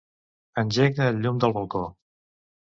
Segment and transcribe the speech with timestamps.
[0.61, 1.83] Engega el llum del balcó.